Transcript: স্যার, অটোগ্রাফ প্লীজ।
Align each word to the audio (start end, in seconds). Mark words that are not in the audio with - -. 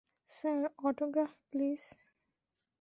স্যার, 0.29 0.61
অটোগ্রাফ 0.83 1.31
প্লীজ। 1.49 1.81